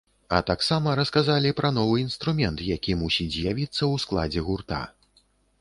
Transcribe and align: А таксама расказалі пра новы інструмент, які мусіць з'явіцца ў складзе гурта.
А 0.35 0.37
таксама 0.45 0.93
расказалі 0.99 1.51
пра 1.59 1.69
новы 1.77 1.99
інструмент, 2.07 2.65
які 2.75 2.97
мусіць 3.05 3.31
з'явіцца 3.37 3.79
ў 3.79 3.95
складзе 4.07 4.49
гурта. 4.49 4.83